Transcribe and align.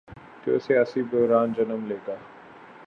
تو 0.43 0.59
سیاسی 0.59 1.01
بحران 1.03 1.53
جنم 1.53 1.85
لے 1.87 1.97
گا۔ 2.07 2.15